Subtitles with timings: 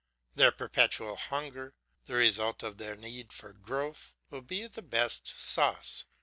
[0.33, 6.05] Their perpetual hunger, the result of their need for growth, will be the best sauce.